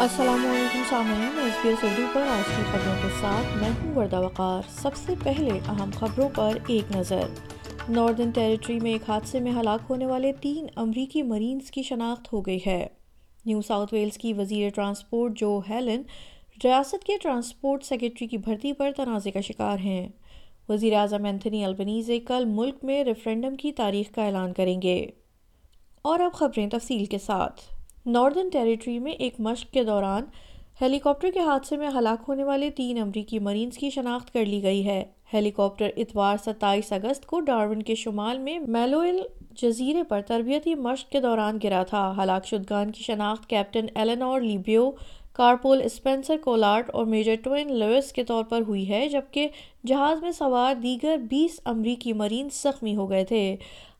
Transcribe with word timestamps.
السلام 0.00 0.44
علیکم 0.46 0.82
سامعین 0.90 1.38
ایس 1.38 1.54
بی 1.62 1.68
ایس 1.68 1.84
اردو 1.84 2.02
پر 2.14 2.22
آج 2.22 2.44
کی 2.46 2.62
خبروں 2.62 2.94
کے 3.02 3.08
ساتھ 3.20 3.56
میں 3.56 3.70
ہوں 3.70 3.94
وردہ 3.94 4.18
وقار 4.18 4.68
سب 4.72 4.96
سے 4.96 5.14
پہلے 5.24 5.58
اہم 5.68 5.90
خبروں 5.94 6.28
پر 6.34 6.58
ایک 6.66 6.94
نظر 6.96 7.22
ناردن 7.88 8.30
ٹیریٹری 8.30 8.78
میں 8.80 8.90
ایک 8.90 9.08
حادثے 9.08 9.40
میں 9.40 9.52
ہلاک 9.52 9.90
ہونے 9.90 10.06
والے 10.06 10.32
تین 10.32 10.66
امریکی 10.76 11.22
مرینز 11.22 11.70
کی 11.70 11.82
شناخت 11.82 12.32
ہو 12.32 12.40
گئی 12.40 12.58
ہے 12.66 12.86
نیو 13.44 13.62
ساؤتھ 13.62 13.94
ویلز 13.94 14.18
کی 14.18 14.32
وزیر 14.32 14.70
ٹرانسپورٹ 14.74 15.38
جو 15.38 15.50
ہیلن 15.70 16.02
ریاست 16.64 17.04
کے 17.04 17.16
ٹرانسپورٹ 17.22 17.84
سیکرٹری 17.84 18.26
کی 18.26 18.38
بھرتی 18.38 18.72
پر 18.72 18.92
تنازع 18.96 19.30
کا 19.30 19.40
شکار 19.40 19.78
ہیں 19.78 20.08
وزیر 20.68 20.94
اعظم 20.94 21.24
اینتھنی 21.24 21.64
البنیزے 21.64 22.20
کل 22.20 22.44
ملک 22.44 22.84
میں 22.84 23.02
ریفرینڈم 23.04 23.56
کی 23.56 23.72
تاریخ 23.72 24.14
کا 24.14 24.24
اعلان 24.24 24.52
کریں 24.52 24.80
گے 24.82 25.00
اور 26.04 26.20
اب 26.20 26.32
خبریں 26.32 26.68
تفصیل 26.68 27.04
کے 27.04 27.18
ساتھ 27.18 27.77
ناردن 28.08 28.48
ٹیریٹری 28.48 28.98
میں 28.98 29.12
ایک 29.12 29.34
مشق 29.38 29.72
کے 29.72 29.84
دوران 29.84 30.24
ہیلی 30.80 30.98
کاپٹر 30.98 31.30
کے 31.34 31.40
حادثے 31.40 31.76
میں 31.76 31.88
ہلاک 31.88 32.24
ہونے 32.28 32.44
والے 32.44 32.70
تین 32.70 32.98
امریکی 32.98 33.38
مرینز 33.38 33.78
کی 33.78 33.90
شناخت 33.90 34.32
کر 34.32 34.44
لی 34.44 34.62
گئی 34.62 34.86
ہے۔ 34.86 35.04
ہیلی 35.34 35.50
کاپٹر 35.50 35.90
اتوار 35.96 36.36
ستائیس 36.44 36.92
اگست 36.92 37.26
کو 37.26 37.40
ڈارون 37.40 37.82
کے 37.82 37.94
شمال 37.94 38.38
میں 38.38 38.58
میلوئل 38.58 39.20
جزیرے 39.50 40.02
پر 40.02 40.20
تربیتی 40.20 40.74
مشق 40.74 41.10
کے 41.10 41.20
دوران 41.20 41.58
گرا 41.64 41.82
تھا۔ 41.82 42.14
ہلاک 42.22 42.46
شدگان 42.46 42.90
کی 42.90 43.02
شناخت 43.02 43.50
کیپٹن 43.50 43.86
ایلنور 43.94 44.40
لیبیو، 44.40 44.90
کارپول 45.32 45.82
اسپینسر 45.84 46.36
کولارٹ 46.44 46.90
اور 46.90 47.06
میجر 47.06 47.34
ٹوین 47.42 47.72
لوئس 47.72 48.12
کے 48.12 48.24
طور 48.24 48.44
پر 48.44 48.62
ہوئی 48.68 48.88
ہے، 48.88 49.08
جبکہ 49.08 49.48
جہاز 49.88 50.22
میں 50.22 50.32
سوار 50.32 50.74
دیگر 50.74 51.16
بیس 51.16 51.60
امریکی 51.64 52.12
مرینز 52.12 52.62
زخمی 52.62 52.96
ہو 52.96 53.10
گئے 53.10 53.24
تھے۔ 53.24 53.56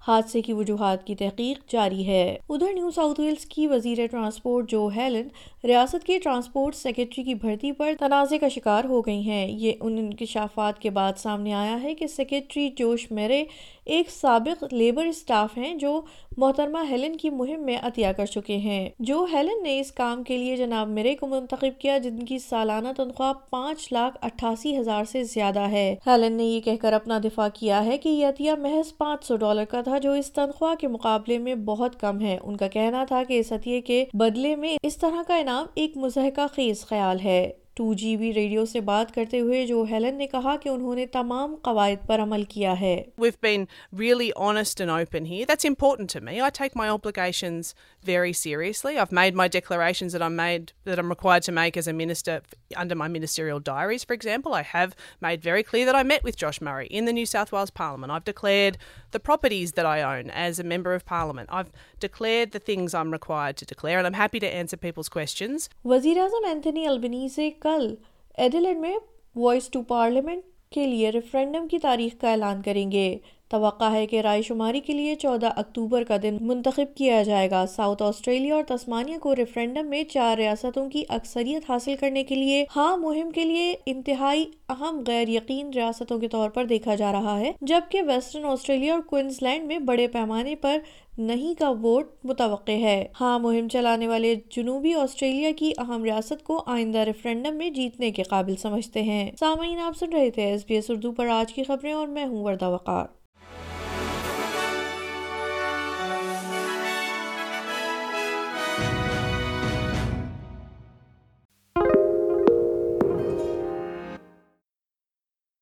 حادثے 0.09 0.43
کی 0.43 0.53
وجوہات 0.53 1.07
کی 1.07 1.15
تحقیق 1.15 1.71
جاری 1.71 2.07
ہے۔ 2.07 2.37
ادھر 2.49 2.73
نیو 2.75 2.91
ساؤتھ 2.91 3.21
ویلز 3.21 3.45
کی 3.45 3.67
وزیر 3.67 3.99
ٹرانسپورٹ 4.11 4.71
جو 4.71 4.89
ہیلن 4.97 5.29
ریاست 5.65 6.07
کے 6.07 6.19
ٹرانسپورٹ 6.19 6.75
سیکرٹری 6.75 7.25
کی 7.25 7.35
بھرتی 7.35 7.73
پر 7.73 7.93
تنازع 8.01 8.37
کا 8.41 8.49
شکار 8.49 8.85
ہو 8.85 9.01
گئی 9.01 9.21
ہیں۔ 9.21 9.49
یہ 9.49 9.73
ان 9.81 9.99
انکشافات 9.99 10.79
کے 10.79 10.91
بعد 10.91 11.13
سامنے 11.17 11.53
آیا 11.53 11.83
ہے 11.83 11.95
کہ 11.95 12.07
سیکرٹری 12.07 12.69
جوش 12.77 13.11
میرے 13.11 13.45
ایک 13.85 14.11
سابق 14.11 14.65
لیبر 14.73 15.05
اسٹاف 15.05 15.59
ہیں 15.59 15.75
جو 15.75 16.01
محترمہ 16.37 16.79
ہیلن 16.91 17.17
کی 17.17 17.31
مہم 17.31 17.61
میں 17.61 17.79
عطیہ 17.83 18.13
کر 18.17 18.27
چکے 18.27 18.57
ہیں۔ 18.57 18.89
جو 18.99 19.27
ہیلن 19.33 19.63
نے 19.63 19.81
اس 19.81 19.93
کام 19.93 20.23
کے 20.23 20.37
لیے 20.37 20.57
جناب 20.57 20.89
میرے 20.89 21.15
کو 21.15 21.27
منتخب 21.27 21.81
کیا، 21.81 21.99
جن 21.99 22.19
کی 22.19 22.39
سالانہ 22.39 22.89
تنخواہ 22.97 23.33
پانچ 23.51 23.93
لاکھ 23.93 24.19
اٹھاسی 24.23 24.79
ہزار 24.79 25.05
سے 25.05 25.25
زیادہ 25.25 25.61
ہے۔ 25.61 25.78
ہے 25.79 25.95
ہیلن 26.07 26.37
نے 26.37 26.45
یہ 26.45 26.61
کہہ 26.61 26.77
کر 26.83 26.93
اپنا 26.93 27.19
دفاع 27.25 27.49
کیا 27.55 27.85
ہے 27.85 27.99
کہ 27.99 28.09
یہ 28.09 28.27
عطیہ 28.27 28.53
محض 28.61 28.97
پانچ 28.99 29.25
سو 29.25 29.37
ڈالر 29.37 29.65
کا 29.65 29.81
تھا 29.81 29.99
جو 29.99 30.13
اس 30.13 30.33
تنخواہ 30.33 30.75
کے 30.75 30.89
مقابلے 30.89 31.39
میں 31.39 31.55
بہت 31.67 32.01
کم 32.01 32.21
ہے 32.21 32.39
ان 32.43 32.57
کا 32.57 32.69
کہنا 32.69 33.05
تھا 33.05 33.23
کہ 33.29 33.39
اس 33.41 33.53
عطیے 33.53 33.81
کے 33.83 34.05
بدلے 34.15 34.57
میں 34.57 34.77
اس 34.83 34.99
طرح 34.99 35.23
کا 35.29 35.37
انعام 35.37 35.67
ایک 35.75 35.97
مضحکہ 35.97 36.47
خیز 36.55 36.85
خیال 36.87 37.21
ہے 37.21 37.41
ٹو 37.77 37.93
جی 37.95 38.17
بی 38.17 38.33
ریڈیو 38.35 38.65
سے 38.65 38.81
بات 38.81 39.15
کرتے 39.15 39.41
ہوئے 39.41 39.67
جو 39.67 39.85
ہیلن 39.91 40.17
نے 40.19 40.27
کہا 40.27 40.55
کہ 40.63 40.69
انہوں 40.69 40.95
نے 40.95 41.05
تمام 41.07 41.55
قواعد 41.63 42.07
پر 42.07 42.21
عمل 42.21 42.45
کیا 42.45 42.73
ہے 42.81 42.97
We've 43.19 43.41
been 43.41 43.67
really 43.93 44.29
honest 44.39 44.81
and 44.81 44.93
open 44.93 45.29
here. 45.33 45.47
That's 45.47 45.69
important 45.71 46.11
to 46.11 46.21
me. 46.21 46.35
I 46.41 46.51
take 46.53 46.75
my 46.75 46.89
obligations 46.89 47.71
very 48.03 48.35
seriously. 48.35 48.95
I've 48.95 49.13
made 49.13 49.39
my 49.43 49.49
declarations 49.51 50.17
that 50.17 50.23
I'm 50.23 50.37
made 50.37 50.73
that 50.87 50.99
I'm 50.99 51.09
required 51.09 51.47
to 51.49 51.55
make 51.55 51.77
as 51.77 51.87
a 51.87 51.95
minister 51.95 52.37
under 52.77 52.95
my 52.95 53.09
ministerial 53.09 53.61
diaries, 53.61 54.05
for 54.05 54.13
example. 54.13 54.55
I 54.55 54.63
have 54.63 54.95
made 55.21 55.43
very 55.43 55.63
clear 55.63 55.87
that 55.87 55.95
I 55.95 56.03
met 56.03 56.23
with 56.23 56.37
Josh 56.37 56.61
Murray 56.61 56.87
in 56.87 57.05
the 57.05 57.13
New 57.13 57.27
South 57.27 57.53
Wales 57.53 57.71
Parliament. 57.71 58.13
I've 58.13 58.25
declared 58.25 58.79
the 59.13 59.21
properties 59.21 59.73
that 59.73 59.87
I 59.87 60.03
own 60.03 60.31
as 60.31 60.59
a 60.59 60.65
member 60.65 60.95
of 60.95 61.05
Parliament. 61.05 61.49
I've 61.53 61.73
declared 62.01 62.53
the 62.53 62.59
things 62.59 62.95
I'm 62.95 63.11
required 63.11 63.57
to 63.59 63.65
declare, 63.65 63.99
and 63.99 64.07
I'm 64.07 64.15
happy 64.15 64.41
to 64.41 64.47
answer 64.47 64.77
people's 64.77 65.09
questions. 65.09 65.69
وزیر 65.85 66.19
اعظم 66.19 66.45
Anthony 66.49 66.87
البنی 66.87 67.29
سے 67.29 67.51
کل 67.51 67.95
ایڈیلڈ 68.35 68.79
میں 68.79 68.95
voice 69.37 69.69
to 69.69 69.83
parliament 69.83 70.45
کے 70.73 70.87
لیے 70.87 71.11
referendum 71.11 71.69
کی 71.69 71.79
تاریخ 71.79 72.21
کا 72.21 72.31
اعلان 72.31 72.63
کریں 72.63 72.91
گے 72.93 73.19
توقع 73.49 73.85
ہے 73.85 74.07
کہ 74.07 74.21
رائے 74.21 74.43
شماری 74.43 74.81
کے 74.81 74.93
لیے 74.93 75.15
چودہ 75.15 75.51
اکتوبر 75.57 76.05
کا 76.05 76.17
دن 76.23 76.37
منتخب 76.41 76.97
کیا 76.97 77.23
جائے 77.23 77.51
گا۔ 77.51 77.67
ساؤتھ 77.67 78.03
آسٹریلیا 78.03 78.55
اور 78.55 78.63
تسمانیہ 78.69 79.19
کو 79.19 79.37
ریفرینڈم 79.37 79.87
میں 79.87 80.05
چار 80.05 80.37
ریاستوں 80.37 80.91
کی 80.91 81.03
اکثریت 81.09 81.71
حاصل 81.71 81.95
کرنے 82.01 82.25
کے 82.25 82.35
لیے 82.35 82.65
ہاں 82.77 82.97
مہم 82.97 83.31
کے 83.31 83.45
لیے 83.45 83.75
انتہائی 83.87 84.45
اہم 84.69 85.03
غیر 85.07 85.29
یقین 85.29 85.71
ریاستوں 85.75 86.19
کے 86.19 86.29
طور 86.29 86.51
پر 86.51 86.65
دیکھا 86.65 86.95
جا 86.95 87.13
رہا 87.13 87.39
ہے، 87.41 87.53
جبکہ 87.61 88.03
ویسٹرن 88.03 88.45
آسٹریلیا 88.45 88.93
اور 88.95 89.01
کوئنز 89.01 89.43
لینڈ 89.43 89.67
میں 89.67 89.79
بڑے 89.79 90.07
پیمانے 90.07 90.55
پر 90.55 90.79
نہیں 91.19 91.55
کا 91.55 91.71
ووٹ 91.71 92.11
متوقع 92.25 92.73
ہے۔ 92.73 93.05
ہاں 93.21 93.39
مہم 93.39 93.69
چلانے 93.69 94.09
والے 94.09 94.35
جنوبی 94.51 94.95
آسٹریلیا 94.95 95.51
کی 95.57 95.73
اہم 95.79 96.05
ریاست 96.05 96.45
کو 96.45 96.63
آئندہ 96.67 96.99
ریفرینڈم 96.99 97.57
میں 97.57 97.71
جیتنے 97.71 98.11
کے 98.11 98.23
قابل 98.23 98.57
سمجھتے 98.57 99.03
ہیں۔ 99.03 99.31
سامعین، 99.41 99.79
آپ 99.79 99.97
سن 99.97 100.13
رہے 100.13 100.31
تھے 100.31 100.43
ایس 100.43 100.65
بی 100.69 100.75
ایس 100.75 100.91
اردو 100.91 101.13
پر 101.13 101.27
آج 101.27 101.53
کی 101.53 101.63
خبریں 101.63 101.93
اور 101.93 102.09
میں 102.09 102.27
ہوں 102.27 102.45
وردہ 102.45 102.69
وقار۔ 102.69 103.18